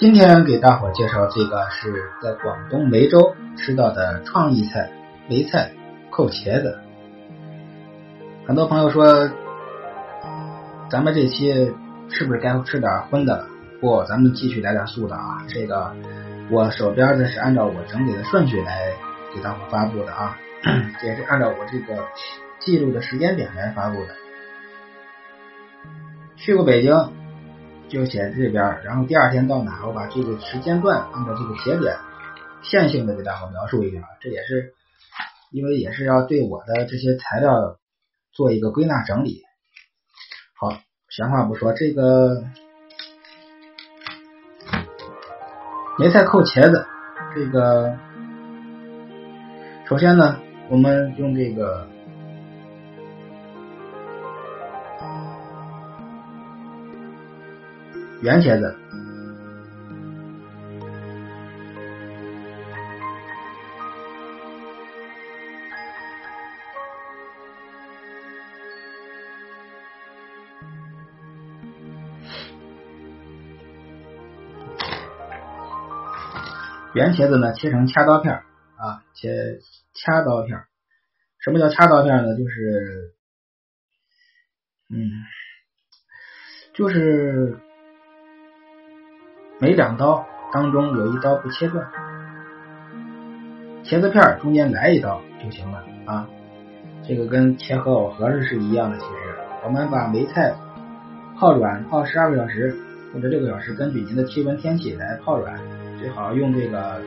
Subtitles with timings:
[0.00, 4.90] 今天给大伙介绍这个是在广东梅州吃到的创意菜——
[5.28, 5.72] 梅菜
[6.08, 6.78] 扣茄子。
[8.46, 9.28] 很多朋友说，
[10.90, 11.52] 咱们这期
[12.08, 13.44] 是不是该吃点荤的？
[13.82, 15.44] 不，咱们继续来点素的啊！
[15.48, 15.94] 这个
[16.50, 18.94] 我手边的是按照我整理的顺序来
[19.34, 20.38] 给大伙发布的啊，
[21.04, 22.02] 也是按照我这个
[22.58, 24.14] 记录的时间点来发布的。
[26.36, 27.19] 去过北京。
[27.90, 31.96] 就写这边，然后第二天到哪，我把这个时间段按照这个节点
[32.62, 34.72] 线性的给大伙描述一下，这也是
[35.50, 37.78] 因为也是要对我的这些材料
[38.32, 39.42] 做一个归纳整理。
[40.56, 40.70] 好，
[41.08, 42.44] 闲话不说，这个
[45.98, 46.86] 梅菜扣茄子，
[47.34, 47.98] 这个
[49.88, 50.38] 首先呢，
[50.68, 51.88] 我们用这个。
[58.22, 58.76] 圆茄子，
[76.92, 79.60] 圆茄子呢，切成掐刀片啊，切
[79.94, 80.62] 掐刀片。
[81.38, 82.36] 什么叫掐刀片呢？
[82.36, 83.14] 就是，
[84.90, 85.10] 嗯，
[86.74, 87.58] 就是。
[89.62, 91.86] 每两刀当中有一刀不切断，
[93.84, 96.26] 茄子片中间来一刀就行了啊。
[97.06, 98.96] 这个跟切荷藕盒子是一样的。
[98.96, 99.12] 其实
[99.62, 100.54] 我们把梅菜
[101.38, 102.74] 泡软，泡十二个小时
[103.12, 105.54] 或者六个小时，根据您的气温天气来泡软。
[105.98, 106.98] 最好用这个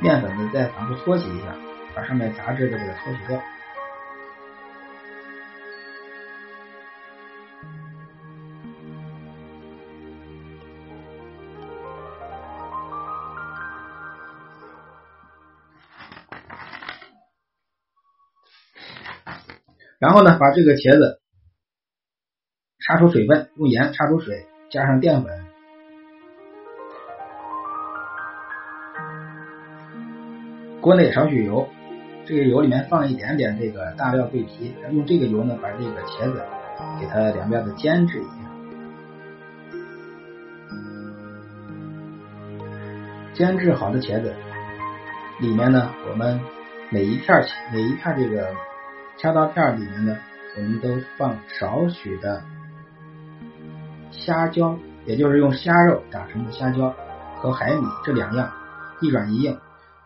[0.00, 1.48] 面粉呢再反复搓洗一下，
[1.94, 3.38] 把上面杂质都给它搓洗掉。
[20.04, 21.18] 然后呢，把这个茄子
[22.78, 25.46] 杀出水分，用盐杀出水，加上淀粉，
[30.82, 31.66] 锅内少许油，
[32.26, 36.44] 这个油里面放一点点这个大料桂皮，用这个油呢，把这个茄子
[37.00, 38.30] 给它两边的煎制一下，
[43.32, 44.34] 煎制好的茄子
[45.40, 46.38] 里面呢，我们
[46.90, 47.42] 每一片
[47.72, 48.54] 每一片这个。
[49.16, 50.18] 掐刀片里面呢，
[50.56, 52.44] 我们都放少许的
[54.10, 56.94] 虾胶，也就是用虾肉打成的虾胶
[57.36, 58.52] 和海米这两样，
[59.00, 59.58] 一软一硬，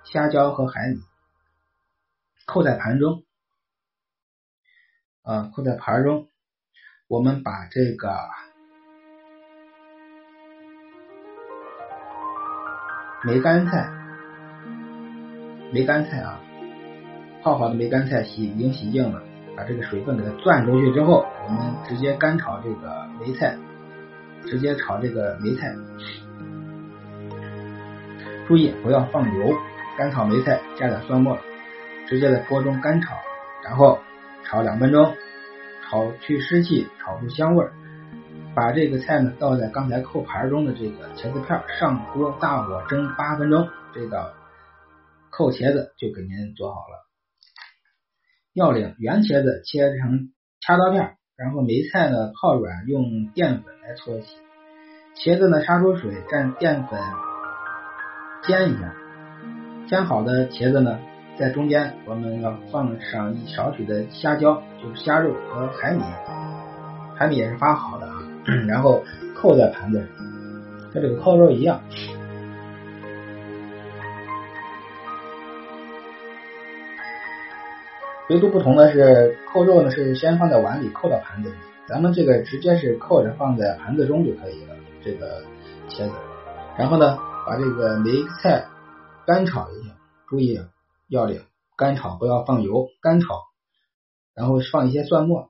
[0.05, 1.01] 虾胶和海米
[2.47, 3.25] 扣在盘中，
[5.23, 6.29] 啊，扣在盘中，
[7.09, 8.17] 我们把这个
[13.25, 13.91] 梅干菜，
[15.73, 16.41] 梅干菜啊。
[17.49, 19.23] 泡好的梅干菜洗已经洗净了，
[19.57, 23.57] 把这个水分给它攥出去之后，我们直接干炒这个梅菜，
[24.45, 25.75] 直接炒这个梅菜。
[28.47, 29.55] 注意不要放油，
[29.97, 31.39] 干炒梅菜加点蒜末，
[32.07, 33.15] 直接在锅中干炒，
[33.65, 33.99] 然后
[34.45, 35.15] 炒两分钟，
[35.89, 37.73] 炒去湿气，炒出香味儿。
[38.55, 44.33] 把这个菜呢倒在刚才扣盘中的这个茄子片，上锅大火蒸八分钟，这道
[45.31, 47.08] 扣茄子就给您做好了。
[48.59, 50.31] 要领：圆茄子切成
[50.61, 54.27] 掐刀片，然后梅菜呢泡软，用淀粉来搓洗。
[55.15, 57.01] 茄子呢杀出水，蘸淀粉
[58.43, 58.93] 煎一下。
[59.89, 60.99] 煎好的茄子呢，
[61.39, 66.03] 在中间我们要放上一少许的虾胶，就是虾肉和海米，
[67.17, 68.15] 海米也是发好的啊。
[68.67, 69.05] 然后
[69.37, 70.09] 扣在盘子上，
[70.93, 71.81] 跟这个扣肉一样。
[78.31, 81.55] 唯独不同的是，扣肉呢是先放在碗里，扣到盘子里。
[81.87, 84.75] 咱们这个直接是扣着放在盘子中就可以了。
[85.03, 85.43] 这个
[85.89, 86.13] 茄子，
[86.77, 88.11] 然后呢，把这个梅
[88.43, 88.67] 菜
[89.27, 89.95] 干炒一下，
[90.29, 90.61] 注意
[91.09, 91.41] 要领，
[91.77, 93.45] 干炒不要放油，干炒，
[94.35, 95.49] 然后放一些蒜末，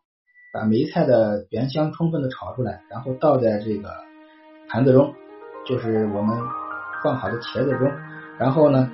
[0.52, 3.90] 把梅菜的原香充分的炒出来，然后倒在这个
[4.68, 5.14] 盘子中，
[5.66, 6.38] 就是我们
[7.02, 7.90] 放好的茄子中，
[8.38, 8.88] 然后呢，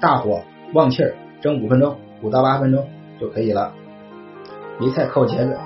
[0.00, 0.42] 大火
[0.72, 2.88] 旺气儿蒸五分钟，五到八分钟
[3.20, 3.72] 就可以了。
[4.78, 5.58] 梅菜扣茄子，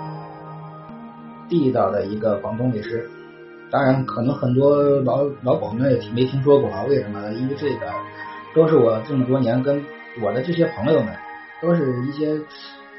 [1.48, 3.08] 地道的一个广东美食。
[3.70, 6.84] 当然，可能很多老老广们也没听说过啊？
[6.88, 7.32] 为什么呢？
[7.34, 7.86] 因为这个
[8.54, 9.84] 都是我这么多年跟
[10.22, 11.12] 我的这些朋友们，
[11.60, 12.40] 都是一些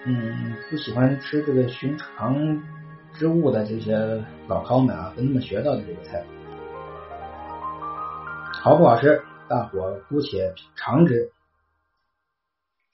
[0.05, 2.61] 嗯不喜欢吃这个寻常
[3.13, 3.97] 之物的这些
[4.47, 6.23] 老饕们啊，跟他们学到的这个菜。
[8.61, 11.29] 好不好吃，大伙姑且尝之。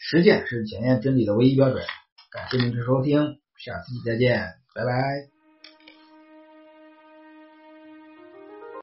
[0.03, 1.85] 实践是检验真理的唯一标准。
[2.31, 5.30] 感谢您的收听，下次再见，拜拜。